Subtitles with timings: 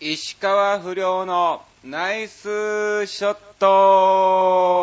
[0.00, 4.78] 石川不良のナイスショット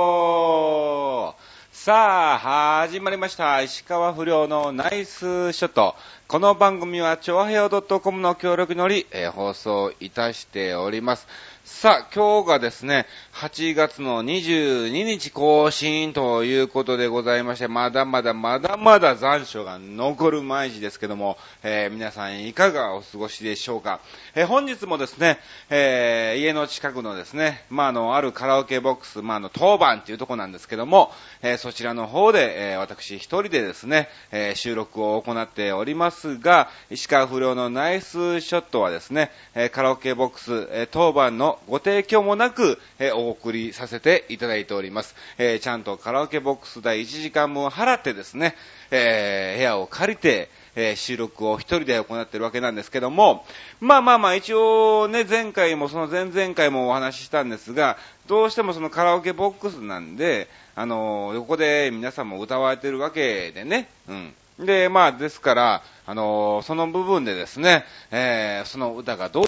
[1.71, 2.39] さあ、
[2.87, 3.61] 始まりました。
[3.61, 5.95] 石川不良のナイスショット。
[6.27, 11.27] この番組は、超平洋 .com の協力により、えー放送いたしております。
[11.67, 23.99] さあ、今日がですね、8月の22日更新ということでございまして、まだまだまだまだ残暑が残る毎日ですけども、えー皆さんいかがお過ごしでしょうか？
[24.35, 25.39] えー本日もですね、
[25.71, 31.11] えー家の近くのですね、まあ、あの、あるカラオケボックス、まあ、あの、当番っていうとこなんですけども、
[31.41, 45.15] えそちらの方で、え私一人でですね、え収録を行っておりますが、石川不良のナイスショットはですね、えカラオケボックス、え当番のご提供もなく、えお送りさせていただいております。
[45.37, 48.55] えちゃんとカラオケボックス代1時間分払ってですね、
[48.91, 53.45] え部屋を借りて、え収録を一人で行ってるわけなんですけども、
[53.79, 57.97] まあまあまあ一応ね、前回もその前々回もお話ししたんですが、
[58.27, 64.33] どうしてもそのカラオケボックスなんで、あのー横で皆さんも歌われてるわけでね、うん。
[64.65, 69.45] で、まあ、ですから、あのーその部分でですね、えーその歌がどう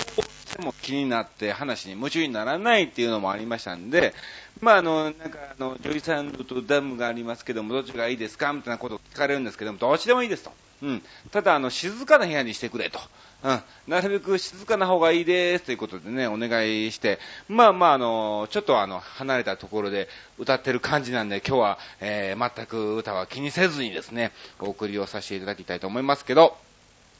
[0.62, 4.14] も気になって話に夢中にならないっていうのもありましたんで、
[4.62, 10.52] まあ、あの、なんか、あの、ジョイサンドとダムがありますけども、どっちがいいですかみたいなことを聞かれるんですけども、どっちでもいいですと。
[10.82, 11.04] うん。
[11.32, 13.00] ただ、あの、静かな部屋にしてくれと。
[13.44, 13.62] うん。
[13.88, 20.08] なるべく静かな方がいいですということでね、お願いして、まあまあ、あの、ちょっとあの、離れたところで
[20.40, 26.58] 歌ってる感じなんで、今日は、えー全く歌は気にせずにですね、お送りをさせていただきたいと思いますけど、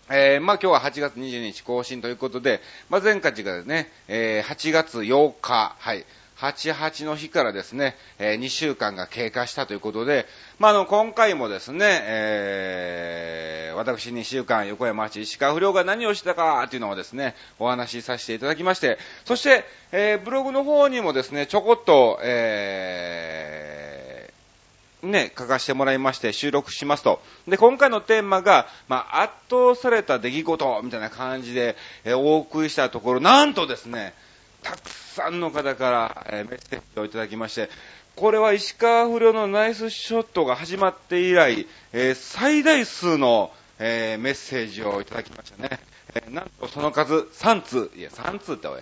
[0.10, 6.06] えー、まあ今日は8月22日更新ということで、まあ前回がですね、えー8月8日、はい、
[6.38, 10.26] 88の日からですね、え2週間が経過したということで、
[10.60, 23.77] まああの、今回もですね、えー私2週間横山町石川不良が何をしたかっていうのをですね、お話しさせていただきまして、そして、えーブログの方にもですね、ちょこっと、えー
[25.04, 27.22] ね、書かせてもらいまして収録しますと。
[27.48, 34.14] で、今回のテーマが、まあ、圧倒された出来事みたいな感じで、えーお送りしたところ、なんとですね、
[34.64, 37.70] たくさんの方から、えーメッセージをいただきまして、
[38.16, 45.80] これは石川不良のナイスショットが始まって以来、えー最大数の、えメッセージをいただきましたね。
[46.16, 48.82] えなんとその数3通、いや3通っておい、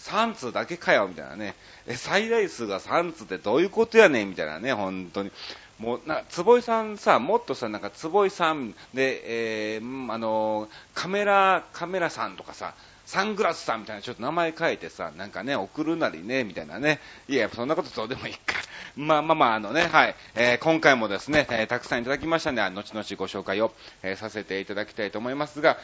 [0.00, 1.54] 3通だけかよ、みたいなね。
[1.86, 5.30] え、最大数が3通ってどういうことやねん、みたいなね、本当に。
[5.78, 12.74] もう、な、坪井さんさ、もっとさ、なんか坪井さんで、えーあのカメラ、カメラさんとかさ、
[13.06, 17.00] サングラスさんみたいなちょっと名前変えてさ、なんかね、送るなりね、みたいなね。
[17.28, 18.54] いや、そんなことどうでもいいか。
[18.96, 20.14] まあまあまあ、あのね、はい。
[20.34, 23.72] えー今回もですね、えーたくさんいただきましたんで、後々ご紹介を、
[24.02, 25.76] えーさせていただきたいと思いますが、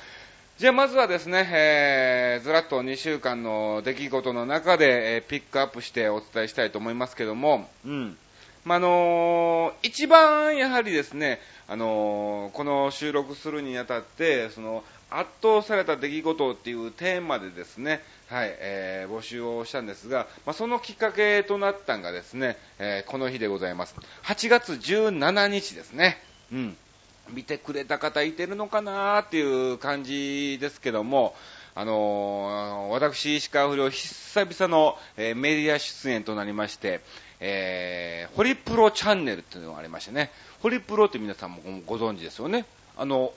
[0.59, 8.17] じゃあまずはですね、えーずらっと2週間の出来事の中で、えーピックアップしてお伝えしたいと思いますけども、うん。
[8.65, 23.95] まあ、あのー一番やはりですね、あのーこの収録するにあたって、その、圧倒された出来事っていうテーマでですね、はい、えー募集をしたんですが、まあ、そのきっかけとなったのがですね、えーこの日でございます。
[24.25, 26.17] 8月17日ですね。
[26.51, 26.77] うん。
[27.31, 31.35] 見てくれた方いてるのかなっていう感じですけども、
[31.75, 37.01] あのー私、石川不良、久々の、えーメディア出演となりまして、
[37.41, 40.31] えーホリプロチャンネルっていうのがありましてね、
[40.63, 42.65] ホリプロって皆さんもご存知ですよね。
[42.97, 43.33] あの、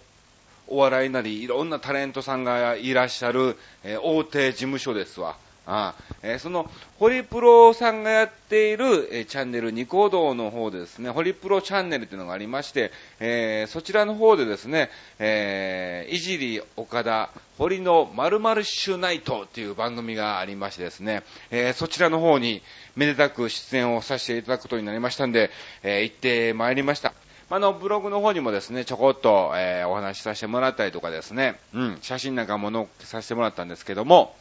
[0.68, 5.36] お笑いなりいろんなタレントさんがいらっしゃる、えー大手事務所ですわ。
[5.72, 22.62] あえーその、ホリプロさんがやっている、えーチャンネル、ニコ動の方でですね、ホリプロチャンネルっていうのがありまして、えーそちらの方でですね、えーいじり岡田、堀の〇〇シュナイトっていう番組がありましてですね、えーそちらの方に
[22.96, 25.52] めでたく出演をさせていただくことになりましたんで、
[25.84, 27.14] え行ってまいりました。
[27.52, 34.36] あの、ブログの方にもですね、ちょこっと、えお話しさせてもらったりとかですね、うん、写真なんかも載っけさせてもらったんですけども、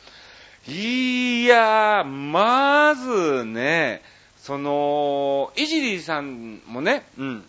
[0.66, 4.02] いやー、まずね、
[4.36, 7.44] その、いじりさんもね、うん、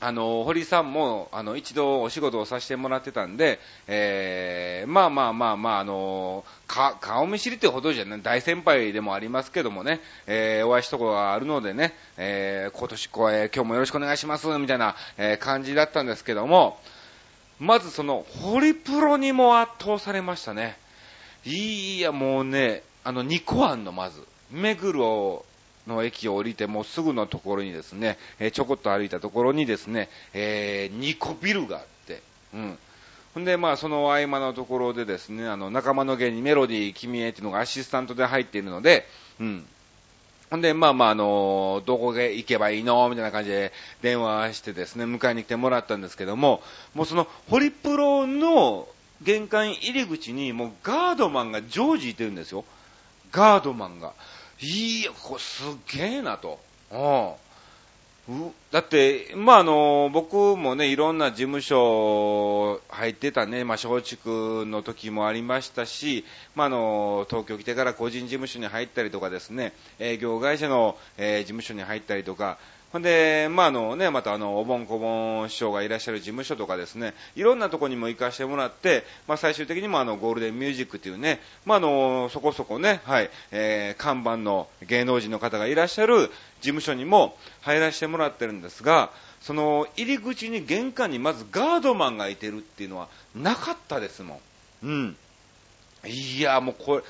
[0.00, 16.78] あの、堀さんも、あの、一度お仕事をさせてもらってたんで、えー、まあまあまあまあ、あの、か、顔見知りってほどじゃない、大先輩でもありますけどもね、えー、お会いしたことがあるのでね、えー、今年これ、今日もよろしくお願いします、みたいな、えー感じだったんですけども、
[17.58, 20.76] まずその、ホリプロにも圧倒されましたね。
[21.46, 25.44] いや、もうね、あの、ニコアンのまず、目黒
[25.86, 32.22] の駅を降りてもうすぐのところにですね、えーちょこっと歩いたところにですね、えー、ニコビルがあって、
[32.54, 32.78] うん。
[33.34, 39.06] ほんで、まあ、その合間のところでですね、あの、仲間の芸にメロディー君へっていうのがアシスタントで入っているので、
[39.40, 39.66] うん。
[40.50, 43.08] ほんで、まあまあ、あの、どこへ行けばいいの？
[43.08, 46.62] みたいな感じで電話してですね、迎えに来てもらったんですけども、
[46.94, 48.86] もうその、ホリプロの
[49.24, 52.64] 玄関入り口にもうガードマンが常時いてるんですよ。
[53.32, 54.12] ガードマンが。
[54.60, 55.62] いや、これす
[55.96, 56.60] げえなと。
[56.90, 58.52] うん。
[58.70, 66.24] だって、まあ、あの、僕もね、いろんな事務所入ってたね、まあ、松竹の時もありましたし、
[66.54, 72.56] まあ、あの、東京来てから個人事務所に入ったりとかですね、営業会社の、えー、事務所に入ったりとか、
[72.94, 86.30] ほんで、まあ、あのね、またあの、お盆こぼん師匠がいらっしゃる事務所とかですね、いろんなとこにも行かしてもらって、まあ、最終的にもあの、ゴールデンミュージックっていうね、まあ、あの、そこそこね、はい、えー、看板の芸能人の方がいらっしゃる事
[86.60, 89.10] 務所にも入らせてもらってるんですが、
[89.40, 94.40] その、入り口に玄関にまずガードマンがいてるっていうのはなかったですも
[94.84, 94.86] ん。
[94.86, 95.16] うん。
[96.06, 97.02] いや、もうこれ、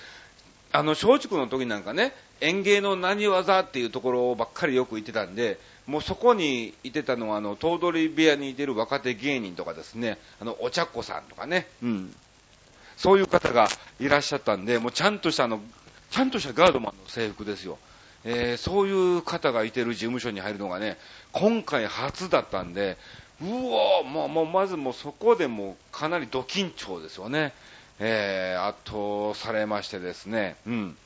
[0.72, 12.14] あの、松竹の時なんかね、園芸の何技っていうところばっかりよく行ってたんで、もうそこにいてたのは、あの、頭取部屋にいてる若手芸人とかですね、あの、お茶子さんとかね、うん。
[12.96, 13.68] そういう方が
[14.00, 15.60] いらっしゃったんで、もうちゃんとしたあの、
[16.10, 17.78] ちゃんとしたガードマンの制服ですよ。
[18.24, 20.96] えー、そういう方がいてる事務所に入るのがね、
[21.32, 22.96] 今回初だったんで、
[23.42, 27.52] うお、もう、もうまずもうそこでもかなりド緊張ですよね。
[27.98, 30.96] えー、圧倒されましてですね、うん。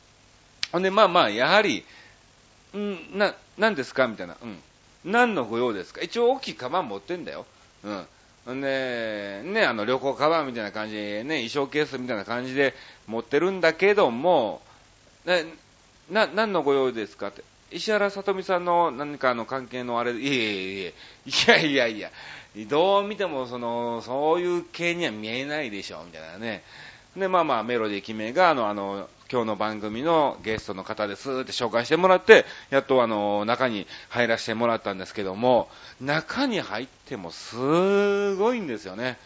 [0.71, 1.85] ほんで、まあまあ、やはり、
[2.77, 4.07] んな、何ですか？
[4.07, 4.37] みたいな。
[4.41, 4.63] うん。
[5.11, 6.01] 何の御用ですか？
[6.03, 7.47] 一応大きいカバン持ってんだよ。
[7.85, 8.61] うん。
[8.61, 12.75] で、ね、あの、旅行カバンみたいな感じでね、衣装ケースみたいな感じで
[13.07, 14.63] 持ってるんだけども、
[15.27, 15.37] な、
[16.11, 17.43] な、何の御用ですかって。
[17.71, 20.95] 石原さとみさんの何かの関係のあれ、いえいえいえ、
[21.27, 22.11] いやいやいや、
[22.69, 26.63] どう見てもその、そういう系には見えないでしょ、みたいなね。
[27.15, 35.69] で、まあまあ、メロディー決めが、あの、あの、今日の番組のゲストの方ですって紹介してもらって、やっとあの、中に入らせてもらったんですけども、
[36.01, 39.19] 中に入ってもすごいんですよね。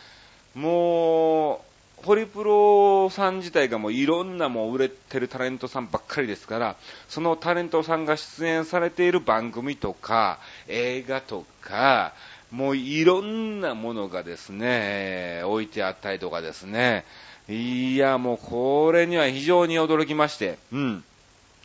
[0.56, 1.64] も
[2.00, 6.76] う、ホリプロさん自体がもういろんなもう売れてるタレントさんばっかりですから、
[7.08, 12.12] そのタレントさんが出演されている番組とか、映画とか、
[12.50, 17.04] もういろんなものがですね、置いてあったりとかですね、
[17.48, 21.04] いや、もうこれには非常に驚きまして、うん。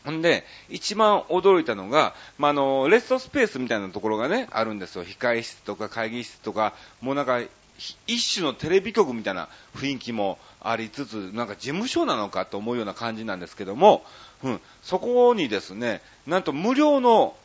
[0.04, 5.04] ほんで、一番驚いたのが、まあ、の、レストスペースみたいなところがね、あるんですよ。
[5.04, 7.40] 控室とか会議室とか、もうなんか、
[8.06, 14.04] 一種のテレビ局みたいな雰囲気もありつつ、なんか事務所なのかと思うような感じなんですけども、
[14.42, 17.36] うん、そこにですね、なんと無料の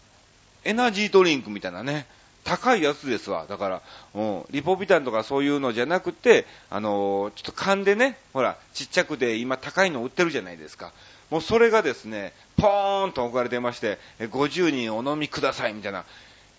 [0.63, 2.07] エナジードリンクみたいなね、
[2.43, 3.45] 高いやつですわ。
[3.47, 3.81] だから、
[4.13, 10.91] うん、リポビタンとかそういうのじゃなくて、あのー、ちょっと勘でね、ほら、ちっちゃくて今高いの売ってるじゃないですか。
[11.29, 16.05] もうそれがですね、ポーンと置かれてまして、50人お飲みくださいみたいな。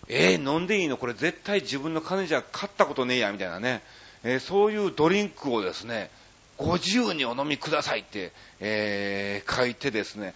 [0.09, 0.97] えー、飲んでいいの？
[0.97, 3.83] これ絶対自分の金じゃ買ったことねえや、みたいなね。
[4.23, 6.11] えー、そういうドリンクをですね、
[6.59, 10.35] 50人お飲みくださいって、えー、書いてですね、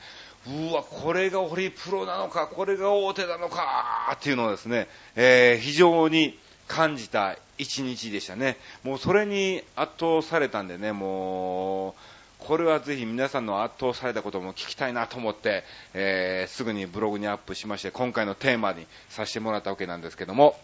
[0.49, 8.57] うわ、これがオリプロなのか、これが大手なのか、っていうのをですね、えー、非常に感じた一日でしたね。
[8.83, 11.95] もうそれに圧倒されたんでね、もう、
[12.39, 20.57] これはぜひ皆さんの圧倒されたことも聞きたいなと思って、えー、すぐにブログにアップしまして、今回のテーマにさせてもらったわけなんですけども、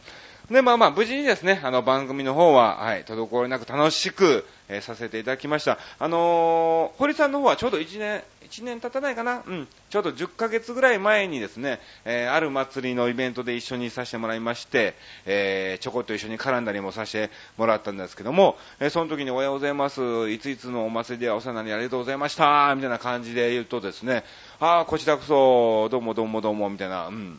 [0.50, 5.78] で、まあまあ、無事にですね、あの、番組の方は、はい、滞りなく楽しく、えー、させていただきました。
[5.98, 8.22] あのー、堀さんの方はちょうど1年、
[8.54, 9.42] 1年経たないかな？
[9.44, 9.68] うん。
[9.90, 14.94] ちょうど10ヶ月ぐらい前にですね、えー、ある祭りのイベントで一緒にさせてもらいまして、
[15.26, 20.30] えー、ちょこっと一緒に絡んだりもさせてもらったんですけども、えー、その時におはようございます。
[20.30, 22.72] いついつのお祭りではお世話になりありがとうございました。
[22.76, 24.22] みたいな感じで言うとですね、
[24.60, 27.38] ああ、こちらこそ、どうもどうもどうも、みたいな、うん。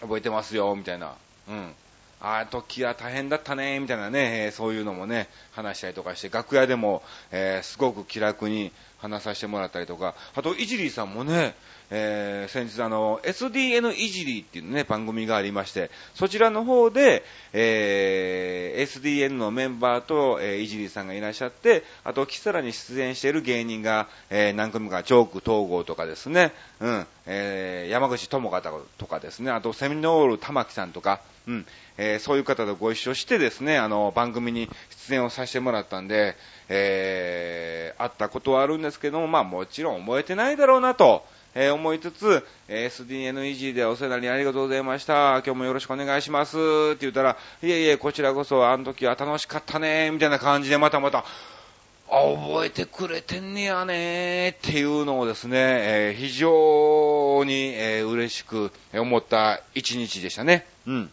[0.00, 1.14] 覚えてますよ、みたいな。
[1.48, 1.72] うん。
[2.20, 8.72] ああ、時は大変だったね、みたいなね、え、そういうのもね、話したりとかして、楽屋でも、えー、すごく気楽に
[9.04, 11.54] 話させてもらったりとか、あと、いじりさんもね、
[11.90, 28.62] えー、先日あの、SDN いじりっていうね、番組がありまして、そちらの方で、えー、SDN のメンバーと、えー、いじりさんがいらっしゃって、あと、キサラに出演している芸人が、えー、何組か、チョーク統合とかですね、うん、えー、山口智香
[28.96, 31.66] とかですね、あと、セミノール玉木さんとか、うん。
[31.96, 34.68] えーそういう方とご一緒してですね、あの、番組に
[35.06, 36.36] 出演をさせてもらったんで、
[36.68, 37.43] えー、
[38.04, 45.42] あったことはあるんですけども、まあもちろん覚えてないだろうなと、えー思いつつ、えー SDNEG でお世話になりありがとうございました。
[45.44, 46.56] 今日もよろしくお願いします。
[46.56, 46.58] っ
[46.92, 51.24] て言ったら、いえいえ、こちらこそ、あの時は楽しかったね、みたいな感じで、またまた、あ、
[52.36, 60.66] 覚えてくれてんねやねっていうのをですね、えー非常に、えー嬉しく思った一日でしたね。
[60.86, 61.10] うん。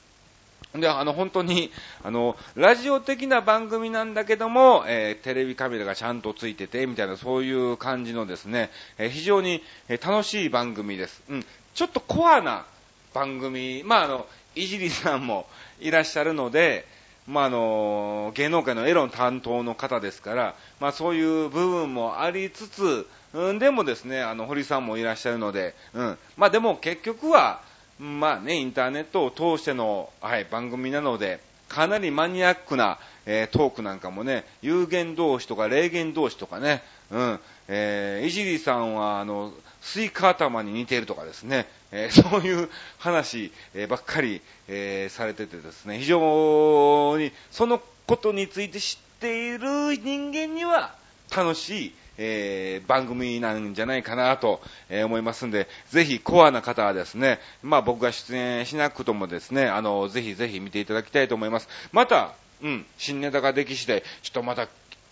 [0.75, 1.71] で、あの、本当に、
[2.03, 11.23] あの、ラジオ的な番組なんだけども、えーテレビカメラがちゃんとついてて、みたいな、そういう感じのですね、えー非常に、え楽しい番組です。
[11.29, 11.45] うん。
[11.73, 12.65] ちょっとコアな
[13.13, 15.45] 番組、まあ、あの、いじりさんも
[15.79, 16.85] いらっしゃるので、
[17.27, 26.17] まあ、あの、芸能界のエロン担当の方ですから、まあ、そういう部分もありつつ、うん、でもですね、あの、堀さんもいらっしゃるので、うん。
[26.37, 27.61] まあ、でも結局は、
[28.01, 31.39] まあね、インターネットを通しての、はい、番組なので、
[31.69, 36.81] かなりマニアックな、えートークなんかもね、有言同士とか霊言同士とかね、
[37.11, 50.95] うん、えー、いじりさんは、あの、スイカ頭に似ているとかですね、えー そういう話、えーばっかり、えされててですね、非常に、そのことについて知っている人間には、
[51.29, 51.93] 楽しい、
[52.23, 61.67] えー番組なんじゃないかなと、えー思いますんで、ぜひコアな方はですね、まあ僕が出演しなくともですね、あの、ぜひぜひ見ていただきたいと思います。
[61.91, 64.67] また、うん、新ネタができ次第、ちょっとまた、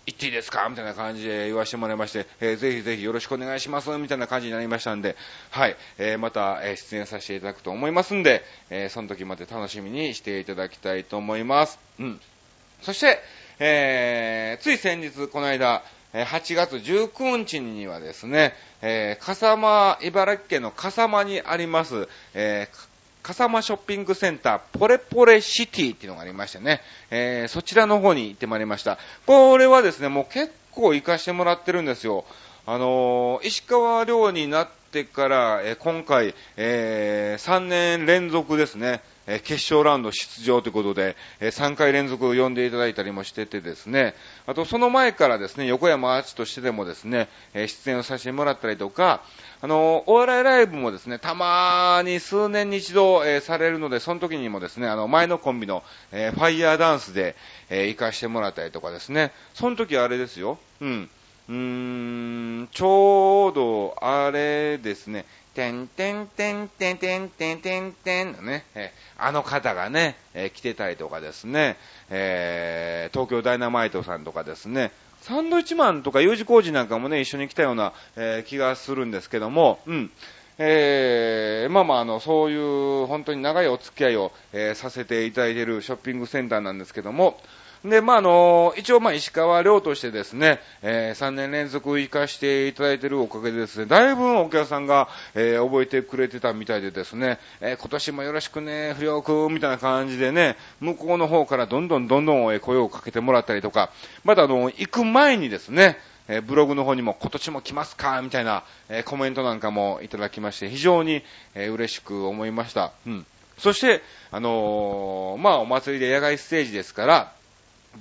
[0.06, 0.68] 行っていいですか？
[0.70, 5.16] みたいな感じで言わせてもらいまして、えーぜひぜひよろしくお願いしますみたいな感じになりましたんで、
[5.52, 11.78] はい、えーまた、えー出演させていただくと思いますんで、えーその時まで楽しみにしていただきたいと思います。
[12.00, 12.20] うん。
[12.82, 13.20] そして、
[13.60, 22.90] えーつい先日、この間、8月19日にはですね、えー笠間、茨城県の笠間にあります、えー
[23.22, 28.98] 笠間ショッピングセンター、ポレポレシティっていうのがありましてね、えーそちらの方に行ってまいりました。
[29.28, 32.26] これはですね、もう結構行かしてもらってるんですよ。
[32.66, 44.16] あのー石川遼になってから、えー今回、え3年連続ですね、え決勝ラウンド出場ということで、え3回連続呼んでいただいたりもしててですね、
[44.48, 49.22] あとその前からですね、横山アーチとしてでもですね、え出演をさせてもらったりとか、
[49.62, 57.36] あのお笑いライブもですね、たまに数年に一度、えされるので、その時にもですね、あの、前のコンビの、えファイヤーダンスで、
[57.70, 61.10] えー行かしてもらったりとかですね、その時あれですよ、うん。
[61.50, 61.56] うー
[62.64, 65.26] ん、ちょうど、あれですね、
[65.60, 71.76] てんてんてんてんてんてんてんてんのね、えあの方がね、え来てたりとかですね、
[72.10, 80.12] えー東京ダイナマイトさんとかですね、サンドイッチマンとか U 字工事なんかもね、一緒に来たような、えー気がするんですけども、うん。
[80.60, 82.56] えーまあまあ、の、そうい
[83.04, 87.38] う本当に長いお付き合いを、えーさせていただいているショッピングセンターなんですけども、
[87.86, 103.92] で、まあ、あの、一応、ま、石川遼としてですね、えー3年連続行かしていただいているおかげでですね、だいぶお客さんが、えー覚えてくれてたみたいでですね、えー今年もよろしくね、不良く、みたいな感じでね、向こうの方からどんどんどんどん声をかけてもらったりとか、
[104.26, 111.24] またあの、行く前にですね、えブログの方にも今年も来ますかみたいな、えコメントなんかもいただきまして、非常に、
[111.56, 112.92] えー嬉しく思いました。
[113.08, 113.26] うん。
[113.58, 117.39] そして、あのまあ、お祭りで野外ステージですから、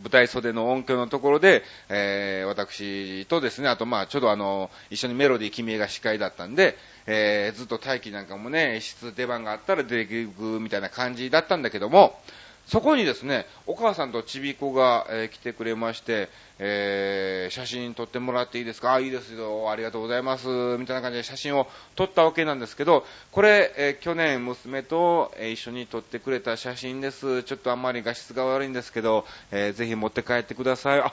[0.02, 6.76] 舞台袖の音響のところで、えー私とですね、あとまあ、ちょうどあの、一緒にメロディー君が司会だったんで、
[7.06, 12.20] えーずっと待機なんかもね、演出出番があったら出ていくみたいな感じだったんだけども、
[12.68, 18.92] そこにですね、お母さんとちびこが、えー来てくれまして、えー写真撮ってもらっていいですか？
[18.92, 20.46] あ、いいですよ、ありがとうございます、
[20.78, 27.42] みたいな感じで写真を撮ったわけなんですけど、これ、えー去年娘と、え一緒に撮ってくれた写真です。
[27.42, 31.00] ちょっとあんまり画質が悪いんですけど、えーぜひ持って帰ってください。
[31.00, 31.10] あ、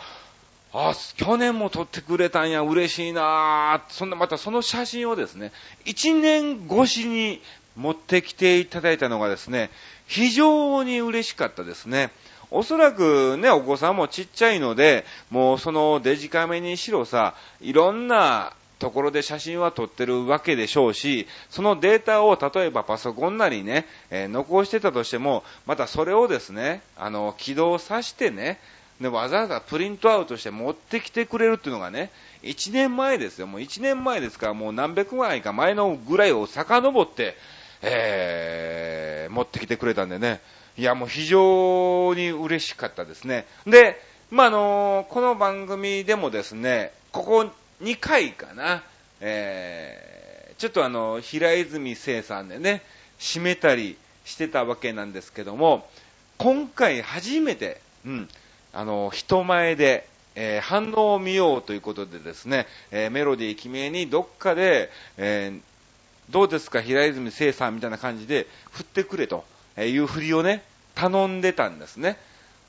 [0.73, 3.81] あ、去年も撮ってくれたんや、嬉しいな。
[3.87, 5.53] そんな、またその写真をですね、
[5.85, 7.41] 1年越しに
[7.77, 9.69] 持ってきていただいたのがですね、
[10.07, 12.11] 非常に嬉しかったですね。
[12.51, 28.59] おそらくね、お子さんもちっちゃいので、もうそのデジカメにしろさ、いろんなところで写真は撮ってるわけでしょうし、そのデータを例えばパソコンなりね、えー残してたとしても、またそれをですね、あの、起動させてね、
[29.01, 32.11] でわざわざプリントアウトして持ってきてくれるっていうのがね、
[32.43, 33.47] 1年前ですよ。
[33.47, 37.35] もう1年前ですから、もう何百枚か前のぐらいを遡って、
[37.85, 40.41] えー、持ってきてくれたんでね。
[40.77, 43.45] いや、もう非常に嬉しかったですね。
[43.65, 44.01] で、
[44.31, 47.49] まあ、あのこの番組でもですね、ここ
[47.81, 48.83] 2回かな、
[49.21, 52.81] えー、ちょっとあの、平泉聖さんでね、
[53.19, 55.87] 締めたり、してたわけなんですけども、
[56.37, 58.29] 今回初めて、うん、
[58.73, 65.61] あの、人前で、えー、反応を見ようということでですね、えー、メロディー決めにどっかで、えー、
[66.29, 69.45] どうですか、平泉聖さんみたいな感じで振ってくれと
[69.77, 70.63] いう振りをね、
[70.95, 72.17] 頼んでたんですね。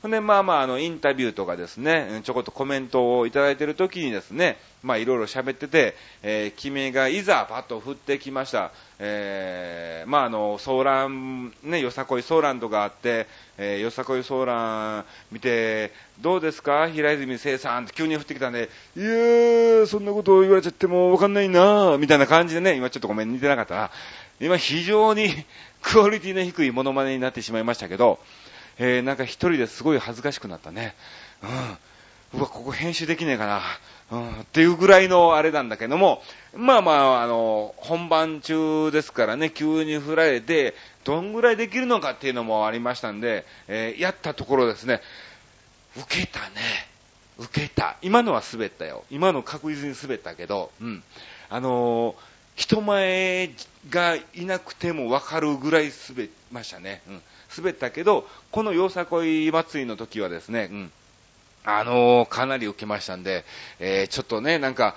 [0.01, 8.71] ほんで、まあまあ、あの、インタビューとかですね、ちょこっとコメントをいただいているときにですね、まあいろいろ喋ってて、えー、君がいざパッと降ってきました。
[8.99, 13.25] えー、まああの、ソーラン、ね、よさこいソーランとかあって、
[13.57, 16.87] えー、よさこいソーラン見て、どうですか？
[16.87, 23.91] 平泉聖さんって急に降ってきたんで、いやー、そんなことを言われちゃってもわかんないなーみたいな感じでね、今ちょっとごめん似てなかったら、
[24.39, 25.29] 今非常に
[25.81, 28.19] クオリティの低いモノマネになってしまいましたけど、
[28.79, 30.95] えー、なんか一人ですごい恥ずかしくなったね。
[31.43, 32.39] うん。
[32.39, 33.61] うわ、ここ編集できねえかな。
[34.11, 36.21] うん、っていうぐらいのあれなんだけども、
[36.55, 45.01] まあまあ、あの、本番中ですからね、急に振られて、どんぐらいできるのかっていうのもありましたんで、えー、やったところですね、
[45.97, 46.87] 受けたね。
[47.37, 47.97] 受けた。
[48.01, 49.03] 今のは滑ったよ。
[49.09, 51.03] 今の確実に滑ったけど、うん。
[51.49, 52.15] あのー、
[52.57, 53.51] 人前
[53.89, 57.01] がいなくてもわかるぐらい滑りましたね。
[57.07, 57.21] うん。
[57.55, 60.91] 滑ったけど、このよさこい祭りの時はですね、うん、
[61.63, 63.45] あのー、かなり受けましたんで、
[63.79, 64.95] えー、ちょっとね、なんか、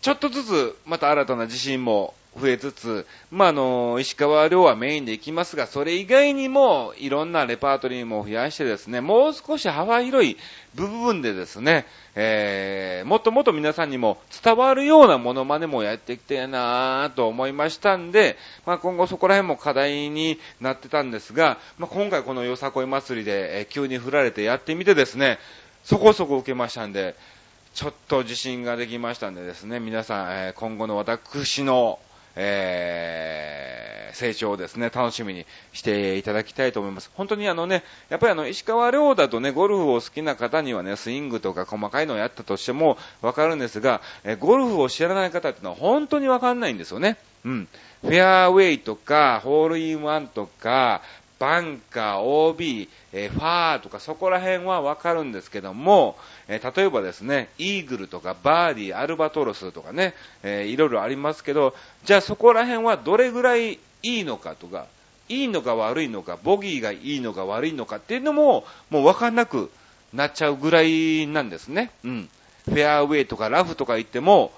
[0.00, 10.36] ちょっとずつ、また新たな自信も増えつつ、まあ、あの、石川遼はメインで行きますが、それ以外にも、いろんなレパートリーも増やしてですね、もう少し幅広い
[10.76, 25.38] 部分でですね、えー、もっともっと皆さんにも伝わるようなモノマネもやっていきたいなと思いましたんで、まあ、今後そこら辺も課題になってたんですが、まあ、今回このよさこい祭りで、えー、急に振られてやってみてですね、
[25.82, 27.16] そこそこ受けましたんで、
[27.74, 31.98] ちょっと自信ができましたんでですね、皆さん、えー、今後の私の
[32.36, 37.10] えー、成長をですね、楽しみにしていただきたいと思います。
[37.14, 47.18] 本当にあのね、やっぱりあの、石川遼だとね、ゴルフを好きな方にはね、スイングとか細かいのをやったとしてもわかるんですが、えゴルフを知らない方ってのは本当にわかんないんですよね。
[47.44, 47.68] うん。
[48.02, 51.02] フェアウェイとか、ホールインワンとか、
[51.40, 56.18] バンカー、OB、え、ファーとかそこら辺はわかるんですけども、
[56.48, 64.86] え、例えばですね、イーグルとかバーディー、アルバトロスとかね、えー、いろいろありますけど、じゃあそこら辺はどれぐらいいいのかとか、
[65.30, 69.70] いいのか悪いのか、ボギーがいいのか悪いのかっていうのも、もうわかんなく
[70.12, 71.90] なっちゃうぐらいなんですね。
[72.04, 72.28] うん。
[72.66, 74.52] フェアウェイとかラフとか言っても、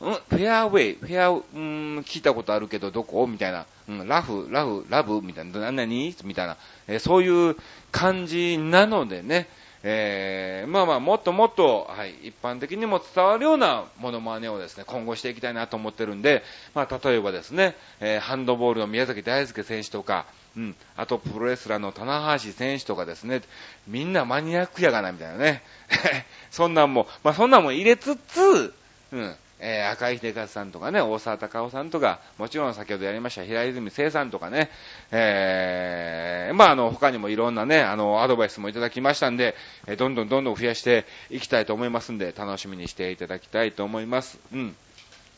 [0.00, 3.26] うん、フェアウェイ、フェア、うん、聞いたことあるけどどこ？
[3.26, 3.64] みたいな。
[3.88, 6.10] うん、ラフ、ラフ、ラブみたいな、何？
[6.10, 6.56] 々みたいな、
[6.88, 7.56] えー、そういう
[7.92, 9.48] 感じなのでね、
[9.88, 16.42] えー、まあまあ、もっともっと、はい、一般的にも伝わるようなモノマネをですね、今後していきたいなと思ってるんで、
[16.74, 23.42] まあ、例えばですね、えー、ハンドボールの宮崎大輔選手とか、うん、あとプロレスラーの棚橋選手とかですね、
[23.86, 25.62] みんなマニアックやがな、みたいなね。
[26.50, 28.74] そんなんも、まあそんなんも入れつつ、
[29.12, 34.70] うん、えー、赤井秀和さんとかね、大沢たかおさんとか、もちろん先ほどやりました平泉聖さんとかね、
[35.10, 39.54] えー、まあ、あの、他にもいろんなね、あの、アドバイスもいただきましたんで、
[39.86, 44.38] えー、どんどんどんどん増やしていきたいと思いますんで、楽しみにしていただきたいと思います。
[44.52, 44.76] うん。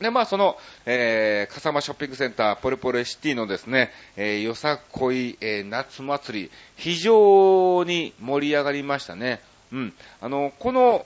[0.01, 9.41] で、まあ、その、えー、笠間ショッピングセンター、ポレポレシティのですね、えー、よさこい、えー、夏祭り、非常に盛り上がりましたね。
[9.73, 9.95] うん。
[10.21, 11.05] あの、この、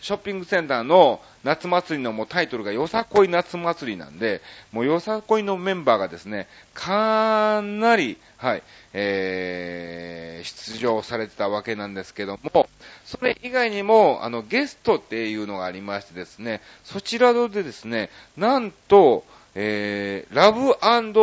[0.00, 4.40] ショッピングセンターの夏祭りのもうタイトルがよさこい夏祭りなんで、
[4.72, 12.68] もうよさこいのメンバーがですね、かなり、はい、えー、出場されてたわけなんですけども、
[13.04, 20.74] それ以外にも、あの、ゲストっていうのがありましてですね、そちらでですね、なんと、えー、ラブ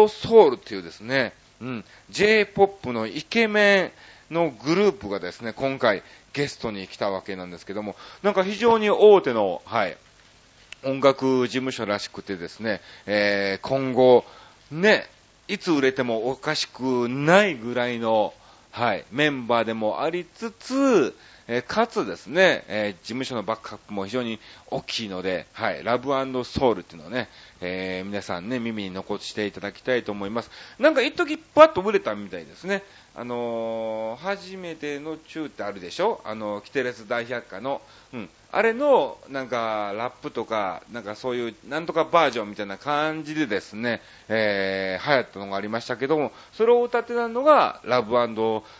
[0.09, 3.91] ソウルっていうですね、うん、J-POP のイケメン
[4.31, 9.97] のグループがですね、今回ゲストに来たわけなんですけども、なんか非常に大手の、はい、
[10.83, 14.25] 音楽事務所らしくてですね、えー、今後、
[14.71, 15.07] ね、
[15.47, 18.33] いつ売れてもおかしくないぐらいの、
[18.71, 21.15] はい、メンバーでもありつつ、
[21.47, 26.09] えー、かつですね、えー、事務所のバックアップも非常に大きいので、はい、ラブ
[26.43, 27.29] ソウルっていうのをね、
[27.61, 30.49] えー、皆さんね、耳に残していただきたいと思います。
[30.79, 32.83] なんか一時パッと売れたみたいですね。
[33.17, 36.21] あのー、初めての中ってあるでしょ？
[36.25, 37.81] あの、キテレス大百科の、
[38.13, 38.29] うん。
[38.51, 48.15] あれの、なんか、ラップとか、なんかそういう、なんとかバージョンみたいな感じでですね、えー、流行ったのがありましたけども、それを歌ってたのが、ラブ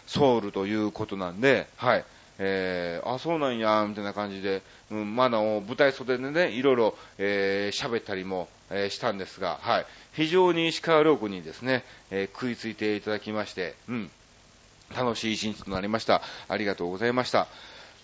[0.05, 2.05] ソウルということなんで、はい。
[2.37, 9.85] えー、あ、そうなんや、みたいな感じで、うん、まだ舞台袖でね、いろいろ、えー、喋ったりも、えー、したんですが、はい。
[10.13, 14.11] 非常に石川遼君にですね、えー、食いついていただきまして、うん。
[14.95, 16.21] 楽しい一日となりました。
[16.47, 17.47] ありがとうございました。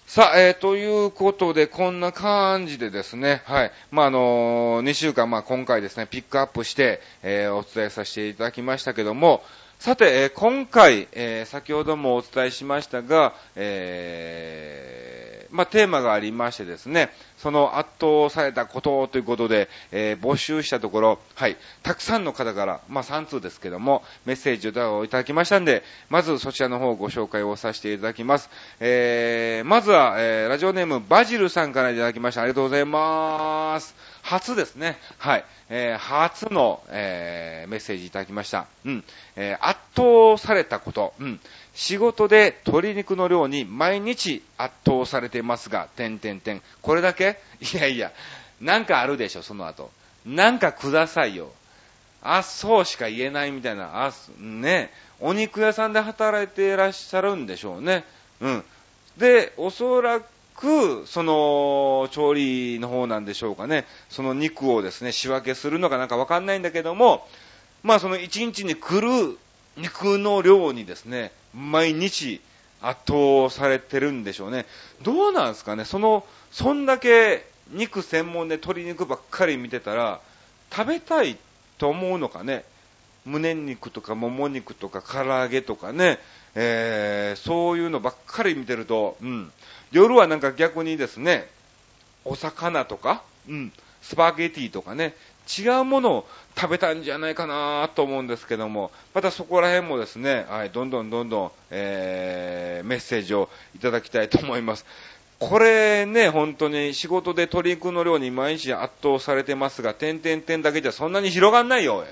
[0.08, 3.72] さあ、えー、ということで、こんな感じでですね、はい。
[3.92, 9.42] まあ、あのー、2週間、まあ、今回ですね、ピックアップして、えー、お伝えさせていただきましたけども、
[9.82, 28.52] さて、え、今回、え、先ほどもお伝えしましたが、えー、まあ、テーマがありましてですね、その圧倒されたことということで、え募集したところ、はい、たくさんの方から、まあ、3通ですけども、メッセージをいただきましたんで、まずそちらの方をご紹介をさせていただきます。
[28.82, 32.42] えまずは、えラジオネームバジルさんからいただきました。
[32.42, 34.11] ありがとうございます。
[34.22, 34.98] 初ですね。
[35.18, 35.46] はい。
[35.70, 38.68] えー、初の、えー、メッセージいただきました。
[38.86, 39.04] うん。
[39.36, 41.14] えー、圧倒されたこと。
[41.20, 41.40] うん。
[41.74, 46.62] 仕事で鶏肉の量に毎日圧倒されてますが、点点点。
[46.82, 47.40] これだけ？
[47.74, 48.12] いやいや、
[48.60, 49.90] なんかあるでしょ、その後。
[50.26, 51.52] なんかくださいよ。
[52.22, 58.04] あ、そうしか言えないみたいな、あ、ね、お肉屋さんで働いていらっしゃるんでしょうね。
[58.42, 58.64] うん。
[59.18, 63.86] で、おそらくく、その、調理の方なんでしょうかね。
[64.10, 67.28] その肉をですね、仕分けするのかなんかわかんないんだけども、
[67.84, 69.38] まあその一日に来る
[69.78, 72.42] 肉の量にですね、毎日
[72.82, 74.66] 圧倒されてるんでしょうね。
[75.02, 80.22] どうなんですかねその、そんだけ肉専門で鶏肉ばっかり見てたら、
[80.72, 81.38] 食べたい
[81.78, 82.64] と思うのかね
[83.26, 86.18] 胸肉とかもも肉とか唐揚げとかね、
[86.56, 89.52] えー、そういうのばっかり見てると、うん、
[89.92, 91.50] 夜はなんか逆にですね、
[92.26, 95.16] お魚とか、うん、スパゲティとかね、
[95.58, 104.86] 違うものを食べたんじゃないかなと思うんですけども、またそこら辺もですね、はい、どんどんどんどん、えー、メッセージをいただきたいと思います。
[105.40, 112.06] これね、本当に仕事で鶏肉の量に毎日圧倒されてますが、点々点だけじゃそんなに広がんないよ。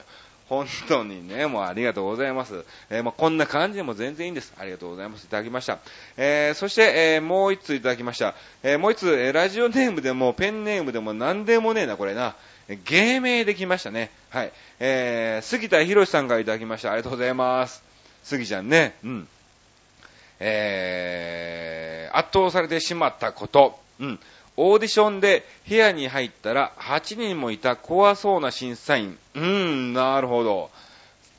[0.50, 2.66] 本当にね、もうありがとうございます。
[2.90, 4.52] えー、まあ、こんな感じでも全然いいんです。
[4.58, 5.26] ありがとうございます。
[5.26, 5.78] いただきました。
[6.18, 8.34] えー、そして、え、もう一ついただきました。
[8.64, 12.36] えもう一つ、えラジオネームでも、ペンネームでも何でもねえな、これな。
[12.86, 14.12] 芸名できましたね。
[14.30, 14.52] はい。
[14.80, 16.92] えー杉田博さんからいただきました。
[16.92, 17.84] ありがとうございます。
[18.24, 18.96] 杉ちゃんね。
[19.04, 19.28] うん。
[20.40, 23.80] えー圧倒されてしまったこと。
[24.00, 24.20] うん。
[24.62, 29.18] オーディションで部屋に入ったら8人もいた怖そうな審査員。
[29.36, 30.70] うーん、なるほど。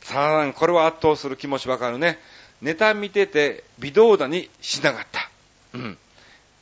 [0.01, 2.19] さあ、これは圧倒する気持ちわかるね。
[2.63, 5.31] ネタ見てて微動だにしなかった。
[5.75, 5.99] うん。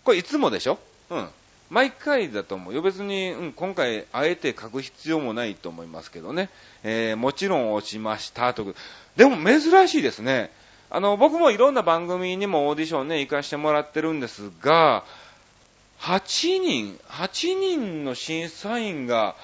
[0.02, 0.78] これいつもでしょ？
[1.10, 1.28] うん。
[1.70, 2.82] 毎回だと思うよ。
[2.82, 6.48] 別に、うん、今回、あえて書く必要もないと思いますけどね。
[6.82, 8.74] えー、もちろん落ちました、と。
[9.16, 10.50] でも珍しいですね。
[10.90, 15.04] あの、僕もいろんな番組にもオーディションね、行かしてもらってるんですが、
[16.00, 19.36] 8人、8人の審査員が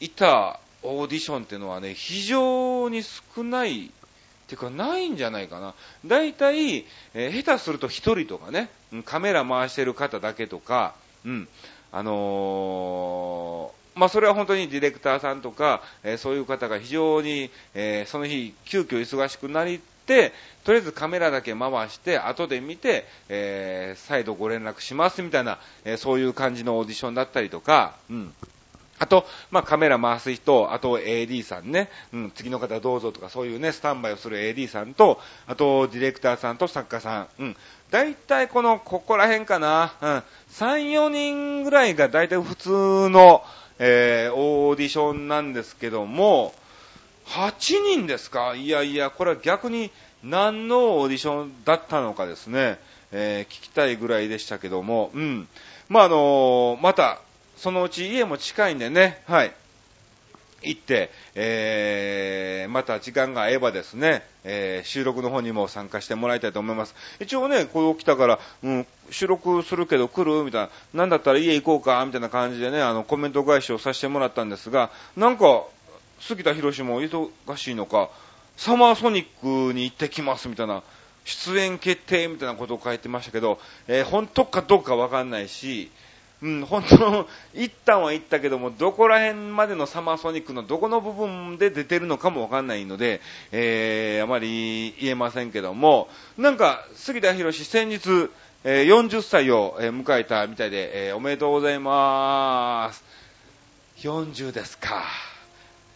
[0.00, 3.90] いたオーディションっていうのはね、非常に少ないっ
[4.48, 5.74] ていうか、ないんじゃないかな。
[6.04, 6.84] 大体、
[7.14, 8.68] えー、下手すると1人とかね、
[9.04, 11.48] カメラ回してる方だけとか、うん、
[11.92, 28.34] あのー、まあ、それは本当にディレクターさんとか、えー、そういう方が非常に、えー、その日、急遽忙しくなり、とりあえずカメラだけ回して、後で見て、えー、再度ご連絡しますみたいな、えー、そういう感じのオーディションだったりとか、うん。
[29.02, 37.56] あと、まあ、カメラ回す人、あと AD さんね、うん、次の方どうぞとかそういうね、スタンバイをする AD さんと、あとディレクターさんと作家さん、うん。
[37.90, 40.08] 大体この、ここら辺かな、うん。
[40.52, 43.42] 3、4人ぐらいが大体普通の、
[43.80, 46.54] えー、オーディションなんですけども、
[47.26, 48.54] 8人ですか？
[48.54, 49.90] いやいや、これは逆に
[50.22, 52.78] 何のオーディションだったのかですね、
[53.10, 55.48] えー、聞きたいぐらいでしたけども、うん。
[55.88, 57.20] まあ、あのー、また、
[57.56, 59.52] そのうち家も近いんでね、はい。
[60.64, 66.94] 行って、えー、また時間が合えばですね、えー、収録の方にも参加してもらいたいと思います。
[67.18, 70.44] 一応ね、こう来たから、うん、収録するけど来る？
[70.44, 72.04] みたいな、なんだったら家行こうか？
[72.06, 75.64] みたいな感じでね、あの、コメント返しをさせてもらったんですが、なんか、
[76.26, 78.10] 杉田博も忙しいのか、
[78.56, 80.82] サマーソニックに行ってきますみたいな、
[81.24, 83.58] 出演決定みたいなことを書いてましたけど、
[83.88, 85.90] えー、本当かどうかわかんないし、
[86.42, 96.08] うん、本当の、一旦は行ったけども、どこら辺までのサマーソニックのどこの部分で出てるのかもわかんないので、えー、あまり言えませんけども、
[96.38, 98.30] なんか、杉田博先日、
[98.64, 103.04] えー、40歳を迎えたみたいで、えー、おめでとうございます。
[103.98, 105.31] 40ですか。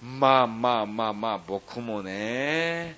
[0.03, 2.97] まあまあまあまあ、僕もね、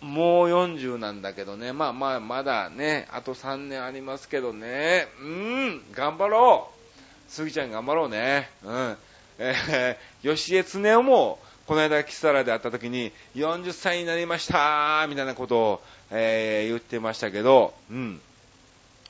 [0.00, 1.72] もう40なんだけどね。
[1.72, 5.08] まあまあ、まだね、あと3年ありますけどね。
[5.20, 7.30] うん、頑張ろう。
[7.30, 8.50] スギちゃん頑張ろうね。
[8.62, 8.96] うん。
[9.38, 18.20] えー、吉江恒夫も、この間、キサラで会った時に、40歳になりましたみたいなことを、えー、言ってましたけど、うん。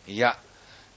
[0.06, 0.38] いや、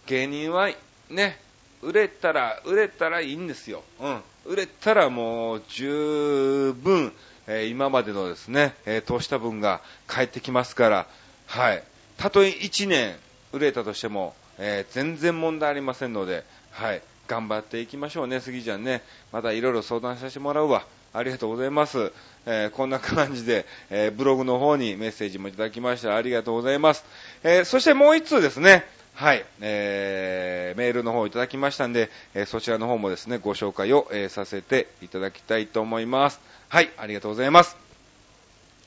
[0.06, 0.70] 芸人は、
[1.10, 1.38] ね、
[1.82, 3.84] 売れたら、売れたらいいんですよ。
[4.00, 4.24] うん。
[4.50, 7.14] 売れたらもう、十分、
[7.46, 11.08] え、今までのですね、えー、投資した分が返ってきますから、
[11.46, 11.84] はい。
[12.18, 13.16] たとえ1年
[13.54, 17.04] 売れたとしても、えー、全然問題ありませんので、はい。
[17.28, 19.04] 頑張っていきましょうね、杉ちゃんね。
[19.32, 20.84] またいろいろ相談させてもらうわ。
[21.14, 22.12] ありがとうございます。
[22.48, 26.16] えー、こんな感じで、えー、ブログの方にメッセージもいただきました。
[26.16, 27.06] ありがとうございます。
[27.44, 28.84] え、そしてもう一通ですね。
[29.20, 36.40] はい、えー、メールの方をいただきましたんで、えそちらの方もですね、ご紹介を、えさせていただきたいと思います。
[36.70, 37.76] はい、ありがとうございます。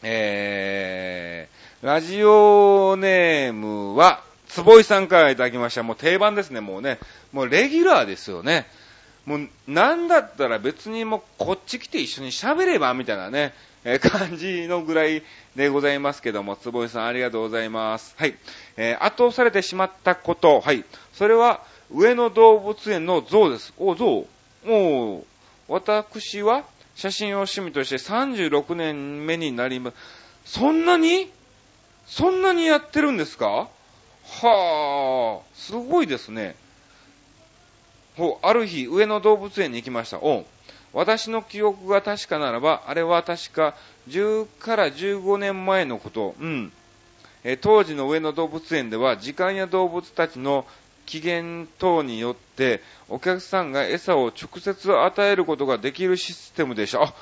[0.02, 5.82] えー、ラジオネームは、坪井さんからいただきました。
[5.82, 6.98] もう定番ですね、もうね。
[7.34, 8.66] もうレギュラーですよね。
[9.26, 13.52] もう、なんだったら別にもうこっち来て一緒に喋れば、みたいなね、
[13.84, 15.22] えー、感じのぐらい
[15.56, 18.14] でございますけども、坪井さんありがとうございます。
[18.16, 18.36] はい。
[18.76, 20.84] えー、圧倒されてしまったこと、はい。
[21.12, 23.74] それは、上野動物園の象です。
[23.78, 24.26] お、象
[24.64, 25.24] もう、
[25.68, 26.64] 私は
[26.94, 29.96] 写真を趣味として36年目になります。
[30.44, 31.30] そんなに？
[32.06, 33.68] そんなにやってるんですか？
[34.24, 36.54] はあ、すごいですね。
[38.16, 40.18] ほう、ある日、上野動物園に行きました。
[40.18, 40.44] お
[40.92, 43.74] 私の記憶が確かならば、あれは確か
[44.08, 46.34] 10から15年前のこと。
[46.40, 46.72] うん。
[47.44, 50.64] え当時の上野動物園では、時間や動物たちの
[51.06, 57.02] 機嫌等によって、お客さんが餌を直接与えることができるシステムでした。
[57.02, 57.14] あ、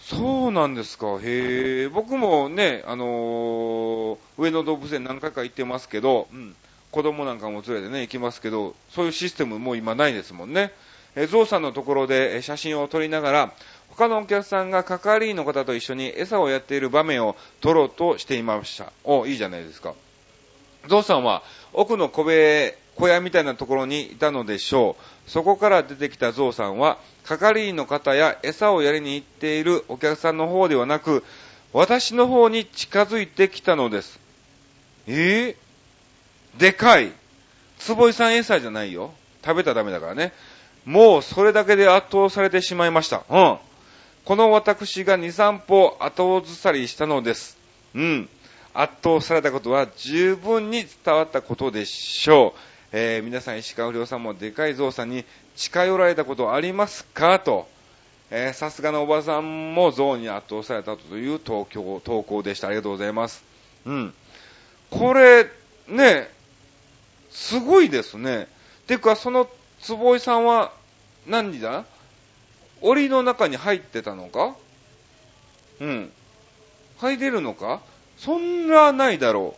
[0.00, 1.18] そうなんですか。
[1.20, 1.88] へえ。
[1.88, 6.54] 僕もね、あのー、上野動物園何回か行ってますけど、うん。
[6.90, 10.72] 子供なんかも連れてね、行きますけど、そういうシステムもう今ないですもんね。
[11.16, 13.52] えゾウさんのところで写真を撮りながら、
[13.88, 18.92] 他のお客さんが係員の方と一緒に餌をやっている場面を撮ろうとしていました。
[19.04, 19.94] お、いいじゃないですか。
[20.88, 21.42] ゾウさんは
[21.72, 24.96] 奥の小部小屋みたいなところにいたのでしょ
[25.26, 25.30] う。
[25.30, 31.24] そこから出てきたゾウさんは、係員の方や餌をやりに行っているお客さんの方ではなく、
[31.72, 34.18] 私の方に近づいてきたのです。
[35.06, 35.56] え？
[36.56, 37.12] ーでかい。
[37.78, 39.12] 坪井さん餌じゃないよ。
[39.44, 40.32] 食べたらダメだからね。
[40.84, 43.24] もうそれだけで圧倒されてしまいました。
[43.28, 43.58] うん。
[44.24, 47.58] この私が2、3歩後ずさりしたのです。
[47.94, 48.28] うん。
[48.72, 52.60] 圧倒されたことは十分に伝わったことでしょう。
[52.92, 55.24] えー、皆さん、石川不良さんもでかいゾウさんに
[55.56, 57.38] 近寄られたことありますか？
[57.40, 57.68] と。
[58.30, 62.68] えー、さすがのおばさんもゾウに圧倒されたという投稿投稿でした。
[62.68, 63.44] ありがとうございます。
[63.86, 64.14] うん。
[64.90, 65.46] これ、
[65.88, 66.28] ね、
[67.30, 68.46] すごいですね。
[68.86, 69.48] ていうか、その
[69.82, 70.72] 坪井さんは
[71.26, 71.84] 何時だ？
[72.82, 74.54] 檻の中に入ってたのか？
[75.80, 76.10] うん。
[76.98, 77.80] 入れるのか？
[78.18, 79.54] そんなないだろ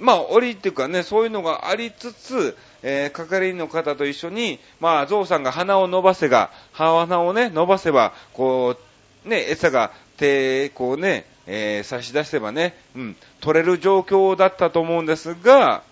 [0.00, 0.04] う。
[0.04, 8.76] まあ、檻っていうかね、そういうのがありつつ、えー、係員の方と一緒に、まあ、ゾウさんが鼻を伸ばせが、鼻をね、伸ばせば、こ
[9.24, 15.82] う、ね、餌が手、こうね、えー、差し出せばね、うん、取れる状況だったと思うんですが、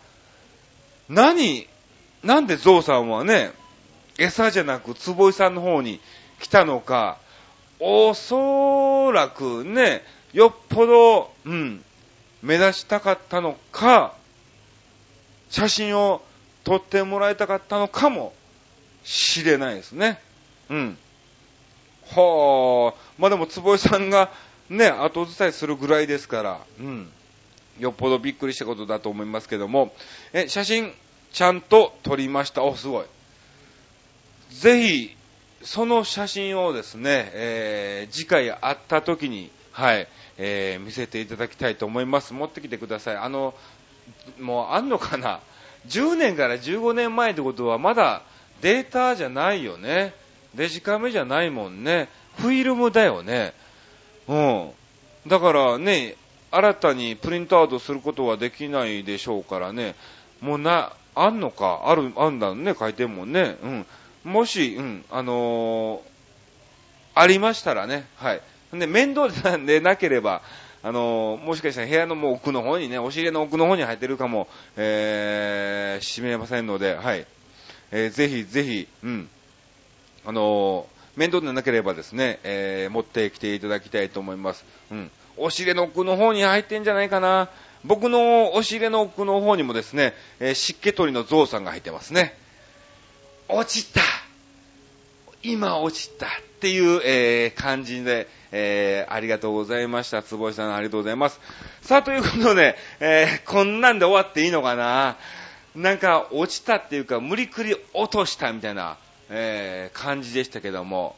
[1.09, 1.67] 何、
[2.25, 3.53] なんでゾウさんはね、
[4.21, 5.99] 餌じゃなく坪井さんの方に
[6.41, 7.17] 来たのか、
[7.81, 10.03] おそらくね、
[10.35, 11.83] よっぽど、うん、
[12.43, 14.15] 目指したかったのか、
[15.49, 16.23] 写真を
[16.65, 18.35] 撮ってもらいたかったのかも
[19.05, 20.21] しれないですね。
[20.69, 20.99] うん。
[22.15, 24.31] はあ、まあでも坪井さんが
[24.69, 27.11] ね、後伝いするぐらいですから、うん。
[27.79, 29.95] よっぽどびっくりしたことだと思いますけども、
[30.35, 30.93] え、写真、
[31.33, 32.63] ちゃんと撮りました。
[32.63, 33.07] お、すごい。
[34.51, 35.17] ぜひ、
[35.63, 40.09] その写真をですね、えー、次回会った時に、はい、
[40.39, 42.33] えー、見せていただきたいと思います。
[42.33, 43.17] 持ってきてください。
[43.17, 43.55] あの、
[44.41, 45.41] もうあんのかな
[45.87, 48.23] ?10 年から15年前ってことはまだ
[48.61, 50.15] データじゃないよね。
[50.55, 52.09] デジカメじゃないもんね。
[52.39, 53.53] フィルムだよね。
[54.29, 54.71] うん。
[55.27, 56.17] だからね、
[56.51, 59.95] 新たにプリントアウトすることはできないでしょうからね、
[60.41, 63.57] もうな、あんのか、ある、あんだね、書いてんもんね。
[63.63, 63.87] うん。
[64.25, 68.41] もし、うん、あのー、ありましたらね、はい。
[68.73, 69.29] で、面倒
[69.59, 70.43] でなければ、
[70.83, 77.27] あのー、もしかしたら部屋のもう奥の方にね、お尻の奥の方に入ってるかも、えー、しめませんので、はい。
[77.91, 79.29] えー、ぜひぜひ、うん。
[80.25, 84.65] あのー、面倒でなければですね、えー、持ってきていただきたいと思います。
[84.91, 85.11] うん。
[85.37, 87.49] 押し入れの奥の方に入ってんじゃないかな。
[87.85, 92.35] 僕の押し入れの奥の方にもですね、えー、湿気取りのゾウさんが入ってますね。
[93.53, 94.01] 落ちた
[95.43, 96.29] 今落ちたっ
[96.61, 100.23] ていう、えー、感じで、えー、ありがとうございました。
[100.23, 101.41] 坪井さんありがとうございます。
[101.81, 105.17] さあ、ということで、えー、こんなんで終わっていいのかな
[105.75, 108.99] なんか、落ちたっていうか、無理くり落としたみたいな、
[109.31, 111.17] えー、感じでしたけども、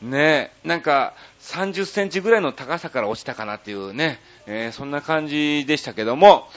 [0.00, 0.10] うん。
[0.10, 6.48] ねなんか、30センチぐらいの高さから落ちたかなっていうね、えー、そんな感じでしたけども、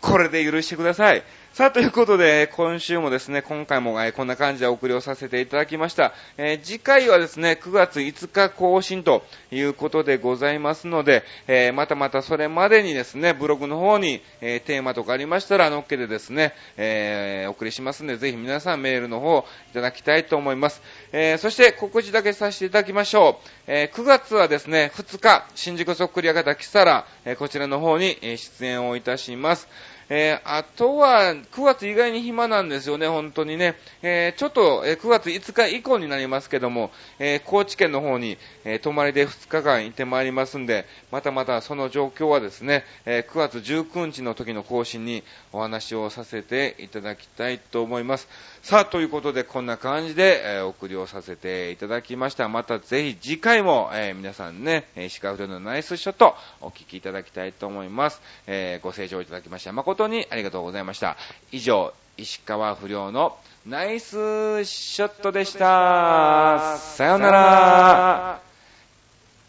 [0.00, 1.22] これで許してください。
[1.56, 6.12] さあ、ということで、今週もですね、今回も、えこんな感じでお送りをさせていただきました。
[6.36, 20.82] えー、次回はですね、9月5日更新ということでございますので、えー、またまたそれまでにですね、ブログの方に、えー、テーマとかありましたら、のっけでですね、えお送りしますので、ぜひ皆さんメールの方いただきたいと思います。
[21.12, 23.50] えそして告知だけさせていただきましょう。
[23.66, 29.95] え9月はですね、2日、新宿そっくり屋形キサラ、えこちらの方に、出演をいたします。
[30.08, 33.74] えー、あとは、9月意外に暇なんですよね、本当にね。
[34.02, 48.28] えー、ちょっと、え、9月5日以降になりますけども、え高知県の方に、え泊まりで2日間行ってまいりますんで、またまたその状況はですね、え9月19日の時の更新にお話をさせていただきたいと思います。
[48.66, 52.48] さあ、ということで、こんな感じで、えお送りをさせていただきました。
[52.48, 58.20] またぜひ次回も、え皆さんね、石川不良のナイスショット、お聞きいただきたいと思います。
[58.48, 61.16] えご清聴いただきまして、誠誠にありがとうございました。
[61.52, 66.76] 以上、石川不良のナイスショットでした。
[66.78, 68.40] さよなら。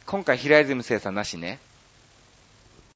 [0.06, 1.58] 今回平泉聖さんなしね。